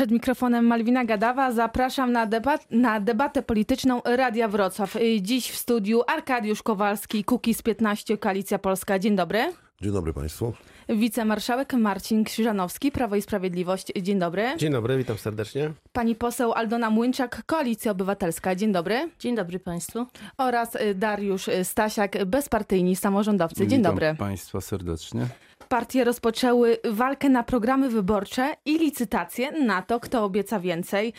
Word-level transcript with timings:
Przed 0.00 0.10
mikrofonem 0.10 0.66
Malwina 0.66 1.04
Gadawa 1.04 1.52
zapraszam 1.52 2.12
na, 2.12 2.26
debat 2.26 2.66
na 2.70 3.00
debatę 3.00 3.42
polityczną 3.42 4.00
Radia 4.04 4.48
Wrocław. 4.48 4.96
Dziś 5.20 5.50
w 5.50 5.56
studiu 5.56 6.02
Arkadiusz 6.06 6.62
Kowalski, 6.62 7.24
Kukiz 7.24 7.62
15, 7.62 8.18
Koalicja 8.18 8.58
Polska. 8.58 8.98
Dzień 8.98 9.16
dobry. 9.16 9.52
Dzień 9.80 9.92
dobry 9.92 10.12
Państwu. 10.12 10.52
Wicemarszałek 10.88 11.72
Marcin 11.72 12.24
Krzyżanowski, 12.24 12.92
Prawo 12.92 13.16
i 13.16 13.22
Sprawiedliwość. 13.22 13.86
Dzień 14.02 14.18
dobry. 14.18 14.44
Dzień 14.56 14.72
dobry, 14.72 14.98
witam 14.98 15.18
serdecznie. 15.18 15.70
Pani 15.92 16.14
poseł 16.14 16.52
Aldona 16.52 16.90
Młynczak, 16.90 17.42
Koalicja 17.46 17.92
Obywatelska. 17.92 18.54
Dzień 18.54 18.72
dobry. 18.72 19.10
Dzień 19.18 19.36
dobry 19.36 19.58
Państwu. 19.58 20.06
Oraz 20.38 20.76
Dariusz 20.94 21.50
Stasiak, 21.62 22.24
bezpartyjni 22.24 22.96
samorządowcy. 22.96 23.66
Dzień 23.66 23.78
witam 23.78 23.92
dobry. 23.92 24.14
Państwa 24.18 24.60
serdecznie. 24.60 25.26
Partie 25.68 26.04
rozpoczęły 26.04 26.78
walkę 26.90 27.28
na 27.28 27.42
programy 27.42 27.90
wyborcze 27.90 28.54
i 28.64 28.78
licytację 28.78 29.52
na 29.52 29.82
to, 29.82 30.00
kto 30.00 30.24
obieca 30.24 30.60
więcej. 30.60 31.12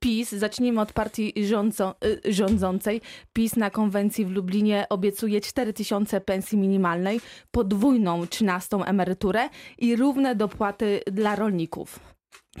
PiS, 0.00 0.32
zacznijmy 0.32 0.80
od 0.80 0.92
partii 0.92 1.46
rządzo, 1.46 1.94
rządzącej. 2.24 3.00
PiS 3.32 3.56
na 3.56 3.70
konwencji 3.70 4.24
w 4.24 4.30
Lublinie 4.30 4.86
obiecuje 4.88 5.40
4 5.40 5.72
tysiące 5.72 6.20
pensji 6.20 6.58
minimalnej, 6.58 7.20
podwójną 7.50 8.26
13 8.26 8.76
emeryturę 8.76 9.48
i 9.78 9.96
równe 9.96 10.36
dopłaty 10.36 11.00
dla 11.06 11.36
rolników. 11.36 12.00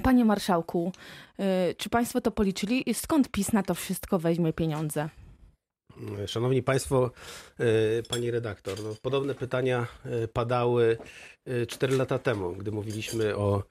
Panie 0.02 0.24
marszałku, 0.24 0.92
czy 1.76 1.88
państwo 1.88 2.20
to 2.20 2.30
policzyli? 2.30 2.84
Skąd 2.94 3.28
PiS 3.28 3.52
na 3.52 3.62
to 3.62 3.74
wszystko 3.74 4.18
weźmie 4.18 4.52
pieniądze? 4.52 5.08
Szanowni 6.26 6.62
Państwo, 6.62 7.10
Pani 8.08 8.30
redaktor, 8.30 8.82
no, 8.82 8.94
podobne 9.02 9.34
pytania 9.34 9.86
padały 10.32 10.98
4 11.68 11.96
lata 11.96 12.18
temu, 12.18 12.52
gdy 12.52 12.72
mówiliśmy 12.72 13.36
o, 13.36 13.62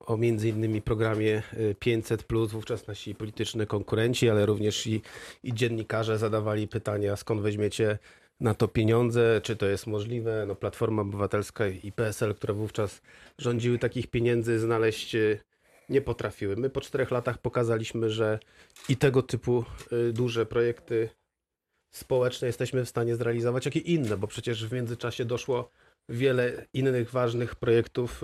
o 0.00 0.16
między 0.16 0.48
innymi 0.48 0.82
programie 0.82 1.42
500, 1.78 2.24
wówczas 2.48 2.86
nasi 2.86 3.14
polityczni 3.14 3.66
konkurenci, 3.66 4.30
ale 4.30 4.46
również 4.46 4.86
i, 4.86 5.02
i 5.42 5.54
dziennikarze 5.54 6.18
zadawali 6.18 6.68
pytania, 6.68 7.16
skąd 7.16 7.40
weźmiecie 7.40 7.98
na 8.40 8.54
to 8.54 8.68
pieniądze, 8.68 9.40
czy 9.42 9.56
to 9.56 9.66
jest 9.66 9.86
możliwe. 9.86 10.44
No, 10.48 10.54
Platforma 10.54 11.02
Obywatelska 11.02 11.66
i 11.68 11.92
PSL, 11.92 12.34
które 12.34 12.54
wówczas 12.54 13.02
rządziły, 13.38 13.78
takich 13.78 14.06
pieniędzy 14.06 14.58
znaleźć 14.58 15.16
nie 15.88 16.00
potrafiły. 16.00 16.56
My 16.56 16.70
po 16.70 16.80
czterech 16.80 17.10
latach 17.10 17.38
pokazaliśmy, 17.38 18.10
że 18.10 18.38
i 18.88 18.96
tego 18.96 19.22
typu 19.22 19.64
duże 20.12 20.46
projekty 20.46 21.08
społeczne 21.94 22.46
jesteśmy 22.46 22.84
w 22.84 22.88
stanie 22.88 23.16
zrealizować, 23.16 23.64
jak 23.64 23.76
i 23.76 23.92
inne, 23.92 24.16
bo 24.16 24.26
przecież 24.26 24.66
w 24.66 24.72
międzyczasie 24.72 25.24
doszło 25.24 25.70
wiele 26.08 26.66
innych 26.72 27.10
ważnych 27.10 27.54
projektów 27.54 28.22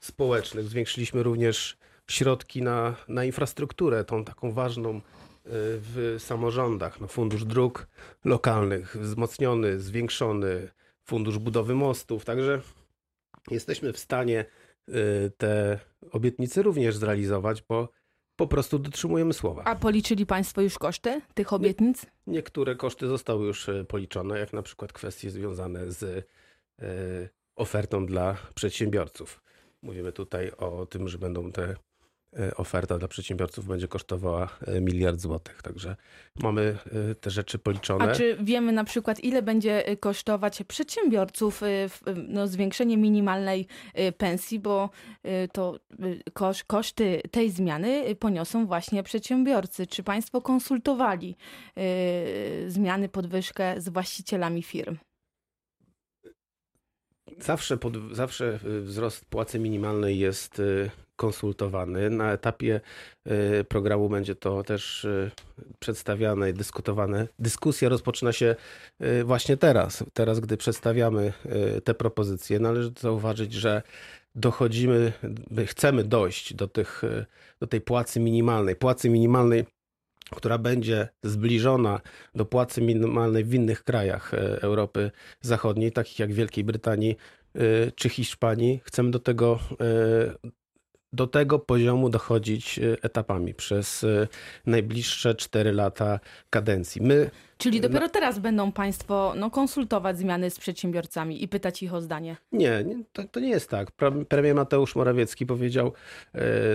społecznych. 0.00 0.68
Zwiększyliśmy 0.68 1.22
również 1.22 1.76
środki 2.10 2.62
na, 2.62 2.96
na 3.08 3.24
infrastrukturę, 3.24 4.04
tą 4.04 4.24
taką 4.24 4.52
ważną 4.52 5.00
w 5.44 6.16
samorządach. 6.18 7.00
No, 7.00 7.08
fundusz 7.08 7.44
dróg 7.44 7.86
lokalnych 8.24 8.96
wzmocniony, 8.96 9.80
zwiększony, 9.80 10.70
fundusz 11.04 11.38
budowy 11.38 11.74
mostów. 11.74 12.24
Także 12.24 12.60
jesteśmy 13.50 13.92
w 13.92 13.98
stanie 13.98 14.44
te 15.36 15.78
obietnice 16.10 16.62
również 16.62 16.96
zrealizować, 16.96 17.62
bo 17.62 17.88
po 18.36 18.46
prostu 18.46 18.78
dotrzymujemy 18.78 19.32
słowa. 19.32 19.64
A 19.64 19.76
policzyli 19.76 20.26
Państwo 20.26 20.60
już 20.60 20.78
koszty 20.78 21.20
tych 21.34 21.52
obietnic? 21.52 22.06
Niektóre 22.26 22.74
koszty 22.76 23.06
zostały 23.06 23.46
już 23.46 23.66
policzone, 23.88 24.38
jak 24.38 24.52
na 24.52 24.62
przykład 24.62 24.92
kwestie 24.92 25.30
związane 25.30 25.92
z 25.92 26.28
ofertą 27.56 28.06
dla 28.06 28.36
przedsiębiorców. 28.54 29.42
Mówimy 29.82 30.12
tutaj 30.12 30.50
o 30.50 30.86
tym, 30.86 31.08
że 31.08 31.18
będą 31.18 31.52
te 31.52 31.76
oferta 32.56 32.98
dla 32.98 33.08
przedsiębiorców 33.08 33.66
będzie 33.66 33.88
kosztowała 33.88 34.48
miliard 34.80 35.20
złotych. 35.20 35.62
Także 35.62 35.96
mamy 36.36 36.78
te 37.20 37.30
rzeczy 37.30 37.58
policzone. 37.58 38.04
A 38.04 38.14
czy 38.14 38.36
wiemy 38.40 38.72
na 38.72 38.84
przykład, 38.84 39.20
ile 39.20 39.42
będzie 39.42 39.96
kosztować 40.00 40.62
przedsiębiorców 40.68 41.60
no, 42.28 42.46
zwiększenie 42.46 42.96
minimalnej 42.96 43.66
pensji, 44.18 44.60
bo 44.60 44.90
to 45.52 45.80
kosz, 46.32 46.64
koszty 46.64 47.22
tej 47.30 47.50
zmiany 47.50 48.16
poniosą 48.16 48.66
właśnie 48.66 49.02
przedsiębiorcy. 49.02 49.86
Czy 49.86 50.02
Państwo 50.02 50.40
konsultowali 50.40 51.36
zmiany, 52.66 53.08
podwyżkę 53.08 53.80
z 53.80 53.88
właścicielami 53.88 54.62
firm? 54.62 54.96
Zawsze, 57.38 57.76
pod, 57.76 57.94
zawsze 58.12 58.58
wzrost 58.82 59.24
płacy 59.24 59.58
minimalnej 59.58 60.18
jest 60.18 60.62
konsultowany. 61.16 62.10
Na 62.10 62.32
etapie 62.32 62.80
programu 63.68 64.08
będzie 64.08 64.34
to 64.34 64.62
też 64.62 65.06
przedstawiane 65.78 66.50
i 66.50 66.54
dyskutowane. 66.54 67.28
Dyskusja 67.38 67.88
rozpoczyna 67.88 68.32
się 68.32 68.56
właśnie 69.24 69.56
teraz. 69.56 70.04
Teraz, 70.12 70.40
gdy 70.40 70.56
przedstawiamy 70.56 71.32
te 71.84 71.94
propozycje, 71.94 72.58
należy 72.58 72.92
zauważyć, 73.00 73.52
że 73.52 73.82
dochodzimy, 74.34 75.12
chcemy 75.66 76.04
dojść 76.04 76.54
do, 76.54 76.68
tych, 76.68 77.02
do 77.60 77.66
tej 77.66 77.80
płacy 77.80 78.20
minimalnej. 78.20 78.76
Płacy 78.76 79.10
minimalnej 79.10 79.64
która 80.30 80.58
będzie 80.58 81.08
zbliżona 81.22 82.00
do 82.34 82.44
płacy 82.44 82.80
minimalnej 82.82 83.44
w 83.44 83.54
innych 83.54 83.84
krajach 83.84 84.34
Europy 84.60 85.10
Zachodniej, 85.40 85.92
takich 85.92 86.18
jak 86.18 86.32
Wielkiej 86.32 86.64
Brytanii 86.64 87.16
czy 87.94 88.08
Hiszpanii. 88.08 88.80
Chcemy 88.84 89.10
do 89.10 89.18
tego, 89.18 89.58
do 91.14 91.26
tego 91.26 91.58
poziomu 91.58 92.08
dochodzić 92.08 92.80
etapami 93.02 93.54
przez 93.54 94.06
najbliższe 94.66 95.34
4 95.34 95.72
lata 95.72 96.20
kadencji. 96.50 97.02
My 97.02 97.30
Czyli 97.58 97.80
dopiero 97.80 98.08
teraz 98.08 98.38
będą 98.38 98.72
Państwo 98.72 99.34
no, 99.36 99.50
konsultować 99.50 100.18
zmiany 100.18 100.50
z 100.50 100.58
przedsiębiorcami 100.58 101.42
i 101.42 101.48
pytać 101.48 101.82
ich 101.82 101.94
o 101.94 102.00
zdanie? 102.00 102.36
Nie, 102.52 102.84
nie 102.84 103.04
to, 103.12 103.24
to 103.24 103.40
nie 103.40 103.48
jest 103.48 103.70
tak. 103.70 103.88
Premier 104.28 104.54
Mateusz 104.54 104.96
Morawiecki 104.96 105.46
powiedział 105.46 105.92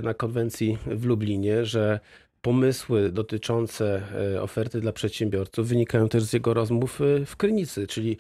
na 0.04 0.14
konwencji 0.14 0.78
w 0.86 1.06
Lublinie, 1.06 1.66
że 1.66 2.00
pomysły 2.42 3.12
dotyczące 3.12 4.02
oferty 4.42 4.82
dla 4.82 4.92
przedsiębiorców 4.92 5.68
wynikają 5.68 6.10
też 6.10 6.24
z 6.24 6.34
jego 6.34 6.54
rozmów 6.54 7.00
w 7.26 7.36
Krynicy, 7.38 7.88
czyli 7.88 8.18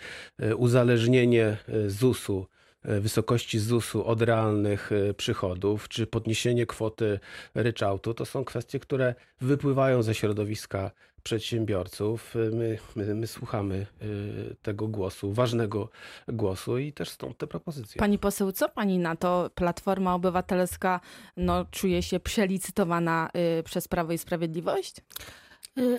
uzależnienie 0.57 1.57
ZUS-u, 1.87 2.45
wysokości 2.83 3.59
ZUS-u 3.59 4.05
od 4.05 4.21
realnych 4.21 4.89
przychodów, 5.17 5.89
czy 5.89 6.07
podniesienie 6.07 6.65
kwoty 6.65 7.19
ryczałtu. 7.55 8.13
To 8.13 8.25
są 8.25 8.45
kwestie, 8.45 8.79
które 8.79 9.15
wypływają 9.41 10.03
ze 10.03 10.15
środowiska 10.15 10.91
przedsiębiorców. 11.23 12.35
My, 12.53 12.77
my, 12.95 13.15
my, 13.15 13.27
słuchamy 13.27 13.85
tego 14.61 14.87
głosu, 14.87 15.33
ważnego 15.33 15.89
głosu 16.27 16.77
i 16.77 16.93
też 16.93 17.09
stąd 17.09 17.37
te 17.37 17.47
propozycje. 17.47 17.99
Pani 17.99 18.19
poseł, 18.19 18.51
co 18.51 18.69
pani 18.69 18.99
na 18.99 19.15
to? 19.15 19.49
Platforma 19.55 20.15
Obywatelska 20.15 20.99
no, 21.37 21.65
czuje 21.71 22.03
się 22.03 22.19
przelicytowana 22.19 23.29
przez 23.63 23.87
Prawo 23.87 24.13
i 24.13 24.17
Sprawiedliwość? 24.17 24.95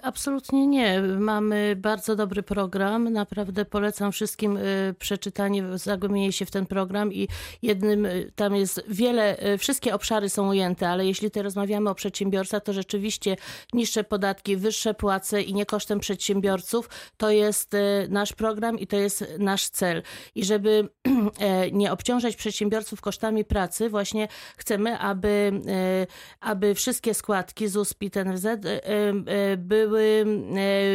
Absolutnie 0.03 0.67
nie. 0.67 1.01
Mamy 1.03 1.77
bardzo 1.77 2.17
dobry 2.17 2.43
program. 2.43 3.13
Naprawdę 3.13 3.65
polecam 3.65 4.13
wszystkim 4.13 4.59
przeczytanie, 4.99 5.79
zagłębienie 5.79 6.33
się 6.33 6.47
w 6.47 6.51
ten 6.51 6.67
program 6.67 7.13
i 7.13 7.29
jednym, 7.63 8.07
tam 8.35 8.57
jest 8.57 8.83
wiele, 8.89 9.37
wszystkie 9.59 9.95
obszary 9.95 10.29
są 10.29 10.49
ujęte, 10.49 10.89
ale 10.89 11.07
jeśli 11.07 11.31
tutaj 11.31 11.43
rozmawiamy 11.43 11.91
o 11.91 11.95
przedsiębiorcach, 11.95 12.63
to 12.63 12.73
rzeczywiście 12.73 13.37
niższe 13.73 14.05
podatki, 14.05 14.57
wyższe 14.57 14.95
płace 14.95 15.43
i 15.43 15.55
nie 15.55 15.67
kosztem 15.67 16.01
przedsiębiorców, 16.01 16.89
to 17.17 17.31
jest 17.31 17.77
nasz 18.09 18.33
program 18.33 18.79
i 18.79 18.87
to 18.87 18.97
jest 18.97 19.25
nasz 19.39 19.69
cel. 19.69 20.03
I 20.35 20.45
żeby 20.45 20.89
nie 21.73 21.93
obciążać 21.93 22.37
przedsiębiorców 22.37 23.01
kosztami 23.01 23.45
pracy, 23.45 23.89
właśnie 23.89 24.29
chcemy, 24.57 24.99
aby, 24.99 25.53
aby 26.41 26.75
wszystkie 26.75 27.15
składki 27.15 27.69
ZUS, 27.69 27.95
PIT, 27.95 28.15
NFZ 28.17 28.47
były, 29.71 30.25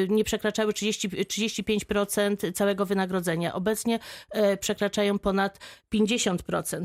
nie 0.10 0.24
przekraczały 0.24 0.74
30, 0.74 1.10
35% 1.10 2.54
całego 2.54 2.86
wynagrodzenia. 2.86 3.54
Obecnie 3.54 4.00
przekraczają 4.60 5.20
ponad 5.20 5.60
50%. 5.94 6.84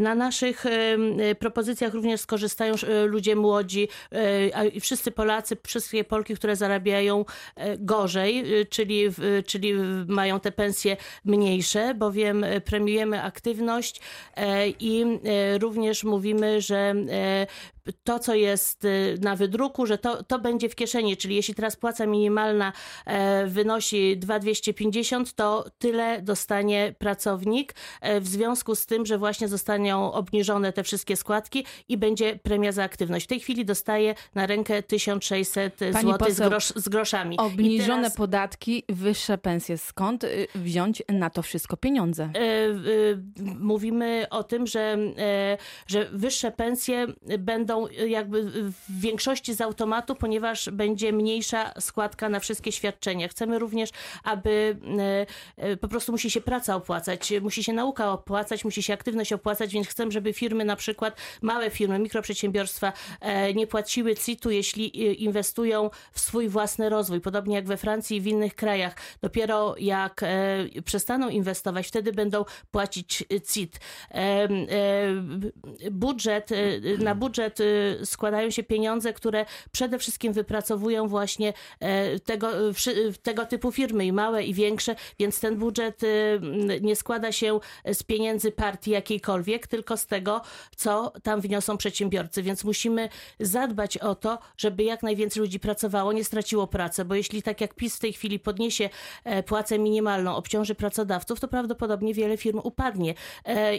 Na 0.00 0.14
naszych 0.14 0.64
propozycjach 1.38 1.94
również 1.94 2.20
skorzystają 2.20 2.74
ludzie 3.06 3.36
młodzi, 3.36 3.88
a 4.54 4.80
wszyscy 4.80 5.10
Polacy, 5.10 5.56
wszystkie 5.66 6.04
Polki, 6.04 6.34
które 6.34 6.56
zarabiają 6.56 7.24
gorzej, 7.78 8.44
czyli, 8.70 9.04
czyli 9.46 9.74
mają 10.06 10.40
te 10.40 10.52
pensje 10.52 10.96
mniejsze, 11.24 11.94
bowiem 11.94 12.44
premiujemy 12.64 13.22
aktywność 13.22 14.00
i 14.80 15.04
również 15.60 16.04
mówimy, 16.04 16.60
że 16.60 16.94
to, 18.04 18.18
co 18.18 18.34
jest 18.34 18.86
na 19.20 19.36
wydruku, 19.36 19.86
że 19.86 19.98
to, 19.98 20.22
to 20.22 20.38
będzie 20.38 20.68
w 20.68 20.74
kieszeni, 20.74 21.16
czyli 21.22 21.34
jeśli 21.34 21.54
teraz 21.54 21.76
płaca 21.76 22.06
minimalna 22.06 22.72
e, 23.06 23.46
wynosi 23.46 24.16
2250, 24.16 25.32
to 25.32 25.64
tyle 25.78 26.22
dostanie 26.22 26.94
pracownik 26.98 27.74
e, 28.00 28.20
w 28.20 28.28
związku 28.28 28.74
z 28.74 28.86
tym, 28.86 29.06
że 29.06 29.18
właśnie 29.18 29.48
zostaną 29.48 30.12
obniżone 30.12 30.72
te 30.72 30.82
wszystkie 30.82 31.16
składki 31.16 31.64
i 31.88 31.96
będzie 31.96 32.38
premia 32.38 32.72
za 32.72 32.84
aktywność. 32.84 33.24
W 33.24 33.28
tej 33.28 33.40
chwili 33.40 33.64
dostaje 33.64 34.14
na 34.34 34.46
rękę 34.46 34.82
1600 34.82 35.78
zł 35.78 36.30
z, 36.30 36.40
grosz, 36.40 36.72
z 36.76 36.88
groszami. 36.88 37.38
Obniżone 37.38 38.02
teraz... 38.02 38.16
podatki, 38.16 38.84
wyższe 38.88 39.38
pensje. 39.38 39.78
Skąd 39.78 40.24
y, 40.24 40.46
wziąć 40.54 41.02
na 41.08 41.30
to 41.30 41.42
wszystko 41.42 41.76
pieniądze? 41.76 42.30
Mówimy 43.60 44.26
o 44.30 44.44
tym, 44.44 44.66
że, 44.66 44.98
że 45.86 46.08
wyższe 46.12 46.50
pensje 46.50 47.06
będą 47.38 47.88
jakby 47.88 48.44
w 48.62 49.00
większości 49.00 49.54
z 49.54 49.60
automatu, 49.60 50.14
ponieważ 50.14 50.70
będzie 50.70 51.01
mniejsza 51.12 51.72
składka 51.80 52.28
na 52.28 52.40
wszystkie 52.40 52.72
świadczenia. 52.72 53.28
Chcemy 53.28 53.58
również, 53.58 53.90
aby 54.24 54.76
e, 54.98 55.64
e, 55.64 55.76
po 55.76 55.88
prostu 55.88 56.12
musi 56.12 56.30
się 56.30 56.40
praca 56.40 56.76
opłacać, 56.76 57.32
musi 57.40 57.64
się 57.64 57.72
nauka 57.72 58.12
opłacać, 58.12 58.64
musi 58.64 58.82
się 58.82 58.94
aktywność 58.94 59.32
opłacać, 59.32 59.72
więc 59.72 59.88
chcemy, 59.88 60.12
żeby 60.12 60.32
firmy 60.32 60.64
na 60.64 60.76
przykład, 60.76 61.16
małe 61.42 61.70
firmy, 61.70 61.98
mikroprzedsiębiorstwa 61.98 62.92
e, 63.20 63.54
nie 63.54 63.66
płaciły 63.66 64.16
CIT-u, 64.16 64.50
jeśli 64.50 65.22
inwestują 65.24 65.90
w 66.12 66.20
swój 66.20 66.48
własny 66.48 66.88
rozwój. 66.88 67.20
Podobnie 67.20 67.54
jak 67.56 67.66
we 67.66 67.76
Francji 67.76 68.16
i 68.16 68.20
w 68.20 68.26
innych 68.26 68.54
krajach. 68.54 68.96
Dopiero 69.22 69.74
jak 69.78 70.20
przestaną 70.84 71.28
inwestować, 71.28 71.88
wtedy 71.88 72.12
będą 72.12 72.44
płacić 72.70 73.24
CIT. 73.52 73.80
Budżet, 75.90 76.50
na 76.98 77.14
budżet 77.14 77.58
składają 78.04 78.50
się 78.50 78.62
pieniądze, 78.62 79.12
które 79.12 79.46
przede 79.72 79.98
wszystkim 79.98 80.32
wypracowują 80.32 80.91
właśnie 81.08 81.52
e, 81.80 82.20
tego, 82.20 82.48
tego 83.22 83.46
typu 83.46 83.72
firmy 83.72 84.06
i 84.06 84.12
małe 84.12 84.44
i 84.44 84.54
większe, 84.54 84.94
więc 85.18 85.40
ten 85.40 85.56
budżet 85.56 86.00
e, 86.04 86.06
nie 86.80 86.96
składa 86.96 87.32
się 87.32 87.60
z 87.92 88.02
pieniędzy 88.02 88.52
partii 88.52 88.90
jakiejkolwiek, 88.90 89.66
tylko 89.66 89.96
z 89.96 90.06
tego, 90.06 90.40
co 90.76 91.12
tam 91.22 91.40
wniosą 91.40 91.76
przedsiębiorcy, 91.76 92.42
więc 92.42 92.64
musimy 92.64 93.08
zadbać 93.40 93.98
o 93.98 94.14
to, 94.14 94.38
żeby 94.56 94.82
jak 94.82 95.02
najwięcej 95.02 95.40
ludzi 95.40 95.60
pracowało, 95.60 96.12
nie 96.12 96.24
straciło 96.24 96.66
pracy, 96.66 97.04
bo 97.04 97.14
jeśli 97.14 97.42
tak 97.42 97.60
jak 97.60 97.74
PiS 97.74 97.96
w 97.96 98.00
tej 98.00 98.12
chwili 98.12 98.38
podniesie 98.38 98.90
e, 99.24 99.42
płacę 99.42 99.78
minimalną, 99.78 100.36
obciąży 100.36 100.74
pracodawców, 100.74 101.40
to 101.40 101.48
prawdopodobnie 101.48 102.14
wiele 102.14 102.36
firm 102.36 102.60
upadnie 102.64 103.14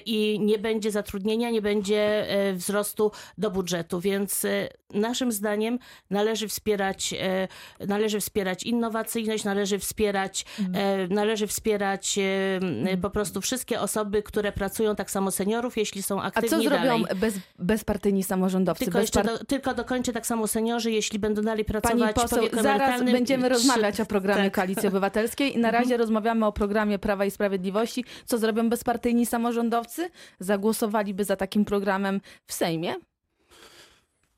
i 0.06 0.40
nie 0.40 0.60
będzie 0.60 0.92
zatrudnienia, 0.92 1.50
nie 1.50 1.62
będzie 1.62 2.28
wzrostu 2.54 3.12
do 3.38 3.52
budżetu, 3.52 4.00
więc 4.00 4.46
naszym 4.94 5.32
zdaniem 5.32 5.80
należy 6.10 6.48
wspierać, 6.48 7.03
e, 7.14 7.48
należy 7.88 8.20
wspierać 8.20 8.64
innowacyjność, 8.64 9.44
należy 9.44 9.80
wspierać, 9.80 10.46
mhm. 10.60 11.14
należy 11.14 11.48
wspierać 11.48 12.20
mhm. 12.62 13.02
po 13.02 13.10
prostu 13.10 13.42
wszystkie 13.42 13.82
osoby, 13.82 14.24
które 14.24 14.52
pracują, 14.52 14.96
tak 14.96 15.12
samo 15.12 15.32
seniorów, 15.32 15.78
jeśli 15.78 16.04
są 16.04 16.22
aktywni 16.22 16.48
A 16.48 16.52
co 16.52 16.62
zrobią 16.62 17.04
bez, 17.16 17.36
bezpartyjni 17.60 18.24
samorządowcy? 18.24 18.86
Tylko, 18.86 19.00
jeszcze 19.00 19.24
do, 19.24 19.46
tylko 19.46 19.74
dokończę 19.74 20.14
tak 20.14 20.28
samo 20.28 20.48
seniorzy, 20.48 20.92
jeśli 20.92 21.20
będą 21.20 21.42
dalej 21.42 21.66
pracować 21.66 22.00
Pani 22.00 22.14
poseł, 22.14 22.44
zaraz 22.62 23.04
będziemy 23.04 23.50
rozmawiać 23.50 24.00
o 24.00 24.06
programie 24.06 24.44
tak. 24.44 24.54
Koalicji 24.54 24.88
Obywatelskiej 24.94 25.56
i 25.56 25.60
na 25.60 25.72
razie 25.72 25.84
mhm. 25.84 26.02
rozmawiamy 26.02 26.46
o 26.46 26.52
programie 26.52 27.00
Prawa 27.00 27.26
i 27.26 27.32
Sprawiedliwości. 27.32 28.06
Co 28.26 28.38
zrobią 28.38 28.70
bezpartyjni 28.70 29.26
samorządowcy? 29.26 30.10
Zagłosowaliby 30.40 31.24
za 31.26 31.36
takim 31.36 31.66
programem 31.66 32.22
w 32.46 32.54
Sejmie? 32.54 32.96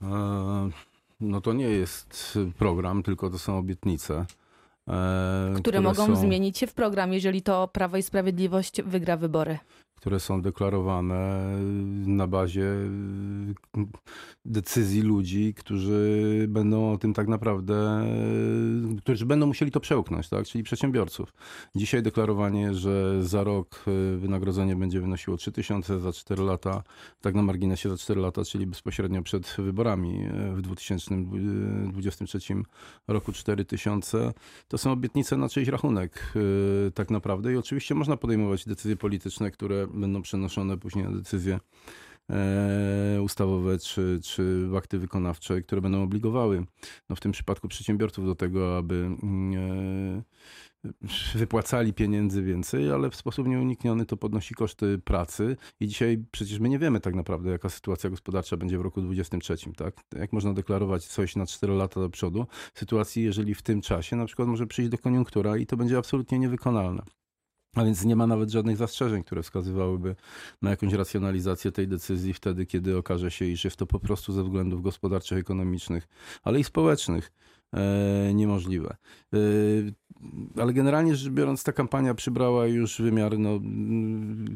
E, 0.02 0.70
no 1.20 1.42
to 1.42 1.54
nie 1.54 1.70
jest 1.70 2.40
program, 2.58 3.04
tylko 3.04 3.30
to 3.30 3.40
są 3.40 3.58
obietnice. 3.58 4.26
E, 4.88 5.50
które, 5.50 5.62
które 5.62 5.82
mogą 5.82 6.06
są... 6.06 6.16
zmienić 6.16 6.58
się 6.58 6.68
w 6.68 6.74
program, 6.74 7.14
jeżeli 7.14 7.42
to 7.42 7.68
Prawo 7.68 7.98
i 7.98 8.04
Sprawiedliwość 8.04 8.82
wygra 8.82 9.18
wybory 9.18 9.58
które 9.96 10.20
są 10.20 10.42
deklarowane 10.42 11.50
na 12.06 12.28
bazie 12.28 12.72
decyzji 14.46 15.02
ludzi, 15.02 15.54
którzy 15.54 16.46
będą 16.50 16.92
o 16.92 16.98
tym 16.98 17.14
tak 17.14 17.28
naprawdę, 17.28 18.06
którzy 18.98 19.26
będą 19.26 19.46
musieli 19.46 19.72
to 19.72 19.80
przełknąć, 19.80 20.30
tak? 20.30 20.46
czyli 20.46 20.64
przedsiębiorców. 20.64 21.34
Dzisiaj 21.76 22.04
deklarowanie, 22.04 22.74
że 22.74 23.24
za 23.24 23.44
rok 23.44 23.84
wynagrodzenie 24.18 24.76
będzie 24.76 25.02
wynosiło 25.02 25.38
3000, 25.38 26.00
za 26.00 26.14
4 26.14 26.44
lata, 26.44 26.84
tak 27.22 27.36
na 27.36 27.42
marginesie 27.42 27.90
za 27.90 27.98
4 27.98 28.22
lata, 28.22 28.44
czyli 28.44 28.68
bezpośrednio 28.68 29.22
przed 29.24 29.56
wyborami 29.58 30.20
w 30.54 30.62
2023 30.62 32.40
roku 33.08 33.32
4000, 33.32 34.34
to 34.68 34.78
są 34.78 34.92
obietnice 34.92 35.38
na 35.38 35.50
czyjś 35.50 35.68
rachunek 35.68 36.34
tak 36.94 37.12
naprawdę 37.12 37.54
i 37.54 37.58
oczywiście 37.58 37.96
można 37.96 38.18
podejmować 38.18 38.66
decyzje 38.66 38.96
polityczne, 38.96 39.52
które 39.52 39.85
będą 39.94 40.22
przenoszone 40.22 40.78
później 40.78 41.06
na 41.06 41.12
decyzje 41.12 41.60
e, 42.30 43.22
ustawowe 43.22 43.80
czy, 43.80 44.20
czy 44.24 44.70
akty 44.78 45.00
wykonawcze, 45.00 45.62
które 45.62 45.82
będą 45.82 46.04
obligowały 46.04 46.66
no 47.10 47.16
w 47.16 47.20
tym 47.20 47.32
przypadku 47.32 47.68
przedsiębiorców 47.68 48.26
do 48.26 48.36
tego, 48.36 48.78
aby 48.78 49.10
e, 49.56 50.22
wypłacali 51.36 51.94
pieniędzy 51.94 52.44
więcej, 52.44 52.92
ale 52.92 53.10
w 53.10 53.16
sposób 53.16 53.48
nieunikniony 53.48 54.06
to 54.06 54.18
podnosi 54.18 54.56
koszty 54.56 55.00
pracy 55.00 55.58
i 55.80 55.88
dzisiaj 55.88 56.26
przecież 56.32 56.60
my 56.60 56.70
nie 56.70 56.80
wiemy 56.80 57.00
tak 57.00 57.16
naprawdę, 57.16 57.52
jaka 57.52 57.70
sytuacja 57.70 58.10
gospodarcza 58.10 58.58
będzie 58.58 58.78
w 58.78 58.82
roku 58.82 59.02
2023, 59.02 59.74
tak? 59.74 59.96
Jak 60.16 60.34
można 60.34 60.54
deklarować 60.54 61.06
coś 61.06 61.36
na 61.36 61.46
4 61.46 61.74
lata 61.74 62.00
do 62.00 62.10
przodu, 62.10 62.46
sytuacji, 62.74 63.24
jeżeli 63.24 63.56
w 63.56 63.62
tym 63.62 63.82
czasie 63.82 64.16
na 64.16 64.26
przykład 64.26 64.48
może 64.48 64.68
przyjść 64.68 64.92
do 64.92 64.98
koniunktura 64.98 65.58
i 65.58 65.66
to 65.66 65.78
będzie 65.78 65.98
absolutnie 65.98 66.40
niewykonalne. 66.40 67.04
A 67.76 67.86
więc 67.86 68.06
nie 68.06 68.16
ma 68.16 68.28
nawet 68.28 68.50
żadnych 68.50 68.78
zastrzeżeń, 68.78 69.24
które 69.24 69.44
wskazywałyby 69.44 70.16
na 70.62 70.70
jakąś 70.70 70.94
racjonalizację 70.94 71.72
tej 71.72 71.88
decyzji 71.88 72.34
wtedy, 72.34 72.66
kiedy 72.66 72.98
okaże 72.98 73.32
się, 73.32 73.46
iż 73.46 73.66
jest 73.66 73.78
to 73.78 73.86
po 73.86 74.00
prostu 74.00 74.34
ze 74.34 74.44
względów 74.44 74.82
gospodarczych, 74.82 75.38
ekonomicznych, 75.38 76.08
ale 76.44 76.60
i 76.60 76.64
społecznych 76.64 77.32
e, 77.74 78.34
niemożliwe. 78.34 78.96
E, 80.58 80.62
ale 80.62 80.74
generalnie 80.74 81.16
rzecz 81.16 81.34
biorąc, 81.34 81.64
ta 81.64 81.72
kampania 81.72 82.14
przybrała 82.14 82.68
już 82.68 83.02
wymiar 83.02 83.40
no, 83.40 83.60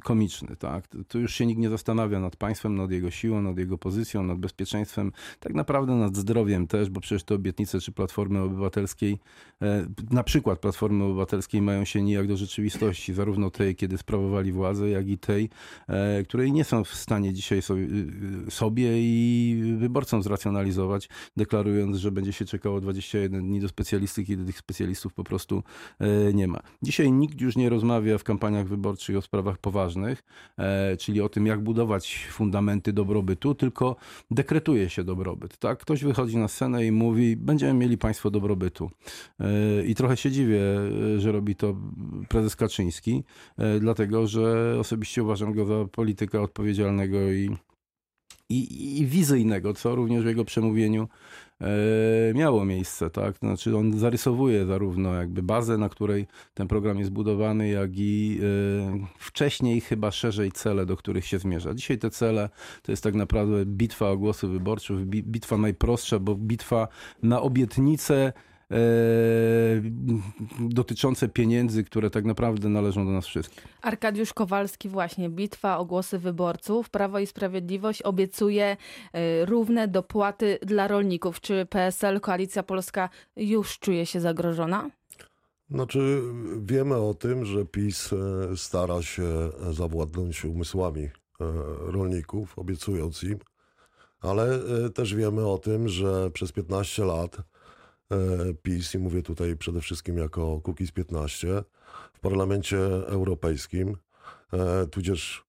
komiczny. 0.04 0.56
Tak? 0.56 0.88
Tu 1.08 1.20
już 1.20 1.34
się 1.34 1.46
nikt 1.46 1.62
nie 1.62 1.70
zastanawia 1.70 2.20
nad 2.20 2.36
państwem, 2.36 2.76
nad 2.76 2.92
jego 2.92 3.12
siłą, 3.12 3.42
nad 3.42 3.58
jego 3.58 3.78
pozycją, 3.78 4.24
nad 4.24 4.38
bezpieczeństwem, 4.38 5.12
tak 5.40 5.54
naprawdę 5.54 5.94
nad 5.94 6.16
zdrowiem 6.16 6.68
też, 6.68 6.90
bo 6.90 7.02
przecież 7.02 7.24
te 7.24 7.36
obietnice 7.36 7.80
czy 7.80 7.92
Platformy 7.92 8.42
Obywatelskiej, 8.42 9.20
e, 9.62 9.88
na 10.12 10.24
przykład 10.24 10.60
Platformy 10.60 11.04
Obywatelskiej 11.04 11.62
mają 11.62 11.86
się 11.86 12.02
nijak 12.02 12.28
do 12.28 12.38
rzeczywistości, 12.38 13.14
zarówno 13.14 13.50
tej, 13.50 13.76
kiedy 13.76 13.98
sprawowali 13.98 14.52
władzę, 14.52 14.90
jak 14.90 15.08
i 15.08 15.18
tej, 15.18 15.50
e, 15.88 16.24
której 16.24 16.52
nie 16.52 16.64
są 16.64 16.84
w 16.84 16.96
stanie 16.96 17.34
dzisiaj 17.34 17.62
sobie 18.50 18.90
i 18.96 19.76
wyborcom 19.78 20.24
zracjonalizować, 20.24 21.10
deklarując, 21.38 21.98
że 21.98 22.12
będzie 22.12 22.34
się 22.34 22.46
czekało 22.46 22.82
21 22.82 23.48
dni 23.48 23.60
do 23.60 23.68
specjalisty, 23.68 24.26
kiedy 24.26 24.46
tych 24.46 24.58
specjalistów 24.58 25.14
po 25.14 25.24
prostu 25.24 25.59
E, 26.00 26.34
nie 26.34 26.48
ma. 26.48 26.60
Dzisiaj 26.82 27.12
nikt 27.12 27.42
już 27.42 27.56
nie 27.56 27.70
rozmawia 27.70 28.18
w 28.18 28.24
kampaniach 28.24 28.68
wyborczych 28.68 29.18
o 29.18 29.22
sprawach 29.22 29.58
poważnych, 29.58 30.24
e, 30.58 30.98
czyli 30.98 31.22
o 31.22 31.30
tym, 31.30 31.46
jak 31.46 31.64
budować 31.64 32.28
fundamenty 32.32 32.94
dobrobytu, 32.94 33.56
tylko 33.56 33.96
dekretuje 34.32 34.90
się 34.90 35.04
dobrobyt. 35.04 35.58
Tak? 35.58 35.80
Ktoś 35.80 36.04
wychodzi 36.04 36.38
na 36.38 36.48
scenę 36.48 36.86
i 36.86 36.92
mówi, 36.92 37.36
będziemy 37.36 37.74
mieli 37.74 37.98
państwo 37.98 38.32
dobrobytu. 38.32 38.92
E, 39.40 39.86
I 39.86 39.96
trochę 39.96 40.18
się 40.18 40.32
dziwię, 40.32 40.62
że 41.18 41.32
robi 41.32 41.56
to 41.56 41.76
prezes 42.30 42.56
Kaczyński, 42.56 43.24
dlatego 43.80 44.28
że 44.28 44.76
osobiście 44.80 45.24
uważam 45.24 45.54
go 45.54 45.66
za 45.66 45.86
polityka 45.92 46.42
odpowiedzialnego 46.42 47.32
i 47.32 47.58
i, 48.50 49.00
i 49.02 49.06
wizyjnego, 49.06 49.74
co 49.74 49.96
również 49.96 50.24
w 50.24 50.28
jego 50.28 50.46
przemówieniu 50.46 51.08
E, 51.62 52.34
miało 52.34 52.66
miejsce, 52.66 53.10
tak? 53.10 53.38
Znaczy 53.38 53.78
on 53.78 54.00
zarysowuje 54.00 54.66
zarówno 54.66 55.14
jakby 55.14 55.44
bazę, 55.44 55.78
na 55.78 55.90
której 55.90 56.28
ten 56.54 56.68
program 56.68 57.00
jest 57.00 57.12
budowany, 57.12 57.70
jak 57.70 57.92
i 57.94 58.40
e, 58.42 59.08
wcześniej 59.18 59.82
chyba 59.82 60.12
szerzej 60.12 60.52
cele, 60.52 60.86
do 60.86 60.98
których 60.98 61.26
się 61.26 61.40
zmierza. 61.40 61.74
Dzisiaj 61.74 61.98
te 61.98 62.10
cele 62.10 62.50
to 62.82 62.92
jest 62.92 63.04
tak 63.04 63.16
naprawdę 63.16 63.66
bitwa 63.66 64.10
o 64.10 64.18
głosy 64.18 64.48
wyborcze, 64.48 64.94
bitwa 65.06 65.58
najprostsza, 65.58 66.20
bo 66.20 66.36
bitwa 66.36 66.88
na 67.24 67.42
obietnice 67.42 68.34
dotyczące 70.60 71.30
pieniędzy, 71.30 71.84
które 71.84 72.10
tak 72.10 72.26
naprawdę 72.26 72.70
należą 72.70 73.06
do 73.06 73.12
nas 73.12 73.26
wszystkich. 73.26 73.68
Arkadiusz 73.82 74.34
Kowalski 74.34 74.90
właśnie, 74.90 75.30
bitwa 75.30 75.78
o 75.78 75.86
głosy 75.86 76.20
wyborców. 76.20 76.90
Prawo 76.90 77.20
i 77.20 77.28
Sprawiedliwość 77.28 78.02
obiecuje 78.02 78.78
e, 79.14 79.46
równe 79.46 79.88
dopłaty 79.88 80.60
dla 80.62 80.88
rolników. 80.88 81.42
Czy 81.42 81.66
PSL, 81.70 82.20
Koalicja 82.20 82.64
Polska 82.64 83.10
już 83.36 83.80
czuje 83.80 84.06
się 84.06 84.20
zagrożona? 84.20 84.90
Znaczy, 85.70 86.22
wiemy 86.62 86.96
o 86.96 87.14
tym, 87.14 87.46
że 87.46 87.66
PiS 87.66 88.14
e, 88.14 88.58
stara 88.58 89.02
się 89.02 89.50
zawładnąć 89.72 90.46
umysłami 90.46 91.10
rolników, 91.80 92.60
obiecując 92.60 93.24
im, 93.24 93.40
ale 94.22 94.60
też 94.94 95.16
wiemy 95.16 95.48
o 95.48 95.58
tym, 95.58 95.90
że 95.90 96.32
przez 96.32 96.52
15 96.52 97.06
lat 97.06 97.38
PiS, 98.64 98.96
i 98.96 99.00
mówię 99.00 99.22
tutaj 99.22 99.58
przede 99.58 99.82
wszystkim 99.82 100.18
jako 100.18 100.62
Kukiz 100.62 100.92
15, 100.92 101.64
w 102.14 102.20
Parlamencie 102.20 102.78
Europejskim, 103.08 103.98
e, 104.54 104.88
tudzież 104.88 105.46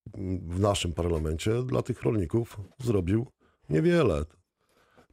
w 0.49 0.61
naszym 0.61 0.93
parlamencie, 0.93 1.63
dla 1.63 1.83
tych 1.83 2.03
rolników 2.03 2.61
zrobił 2.79 3.27
niewiele. 3.71 4.25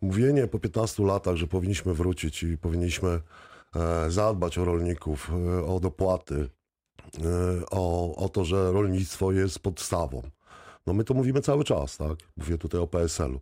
Mówienie 0.02 0.48
po 0.48 0.60
15 0.60 1.04
latach, 1.06 1.36
że 1.36 1.48
powinniśmy 1.48 1.94
wrócić 1.94 2.44
i 2.44 2.58
powinniśmy 2.58 3.10
e, 3.76 4.12
zadbać 4.12 4.58
o 4.58 4.66
rolników, 4.66 5.32
e, 5.60 5.66
o 5.66 5.80
dopłaty, 5.80 6.50
o, 7.72 8.16
o 8.16 8.30
to, 8.30 8.46
że 8.46 8.72
rolnictwo 8.72 9.32
jest 9.32 9.60
podstawą. 9.60 10.22
No 10.88 10.94
my 10.94 11.04
to 11.04 11.14
mówimy 11.14 11.42
cały 11.42 11.64
czas, 11.64 11.98
tak? 11.98 12.18
Mówię 12.38 12.58
tutaj 12.58 12.82
o 12.82 12.88
PSL-u. 12.88 13.40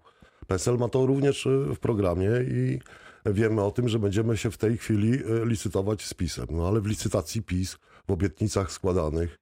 PSL 0.48 0.78
ma 0.78 0.90
to 0.90 1.06
również 1.06 1.48
w 1.76 1.80
programie 1.80 2.30
i 2.48 2.80
wiemy 3.26 3.64
o 3.64 3.72
tym, 3.72 3.90
że 3.90 4.00
będziemy 4.00 4.38
się 4.38 4.52
w 4.52 4.58
tej 4.58 4.78
chwili 4.78 5.20
licytować 5.44 6.06
z 6.06 6.14
PiSem. 6.14 6.46
No 6.52 6.68
ale 6.68 6.82
w 6.82 6.86
licytacji 6.86 7.42
PiS 7.42 7.78
w 8.08 8.12
obietnicach 8.12 8.72
składanych 8.72 9.40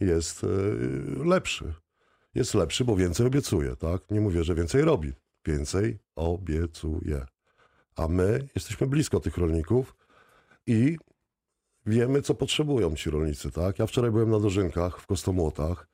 jest 0.00 0.44
e, 0.44 0.48
lepszy. 1.24 1.74
Jest 2.34 2.54
lepszy, 2.54 2.84
bo 2.84 2.96
więcej 2.96 3.26
obiecuje, 3.26 3.76
tak? 3.76 4.10
Nie 4.10 4.20
mówię, 4.20 4.44
że 4.44 4.54
więcej 4.54 4.82
robi. 4.82 5.12
Więcej 5.46 5.98
obiecuje. 6.16 7.26
A 7.96 8.08
my 8.08 8.48
jesteśmy 8.54 8.86
blisko 8.86 9.20
tych 9.20 9.38
rolników 9.38 9.96
i 10.66 10.98
wiemy, 11.86 12.22
co 12.22 12.34
potrzebują 12.34 12.94
ci 12.94 13.10
rolnicy, 13.10 13.50
tak? 13.50 13.78
Ja 13.78 13.86
wczoraj 13.86 14.10
byłem 14.10 14.30
na 14.30 14.40
dożynkach 14.40 15.00
w 15.00 15.06
Kostomłotach 15.06 15.88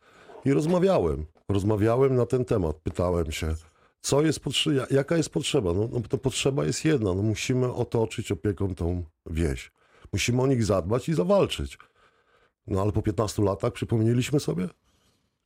i 0.44 0.52
rozmawiałem. 0.52 1.26
Rozmawiałem 1.48 2.14
na 2.14 2.26
ten 2.26 2.44
temat. 2.44 2.76
Pytałem 2.76 3.32
się, 3.32 3.54
co 4.00 4.22
jest 4.22 4.40
jaka 4.90 5.16
jest 5.16 5.30
potrzeba? 5.30 5.72
No, 5.72 5.88
no 5.92 6.00
to 6.00 6.18
potrzeba 6.18 6.64
jest 6.64 6.84
jedna. 6.84 7.14
No, 7.14 7.22
musimy 7.22 7.72
otoczyć 7.72 8.32
opieką 8.32 8.74
tą 8.74 9.04
wieś. 9.26 9.72
Musimy 10.12 10.42
o 10.42 10.46
nich 10.46 10.64
zadbać 10.64 11.08
i 11.08 11.14
zawalczyć. 11.14 11.78
No 12.66 12.82
ale 12.82 12.92
po 12.92 13.02
15 13.02 13.42
latach 13.42 13.72
przypomnieliśmy 13.72 14.40
sobie? 14.40 14.68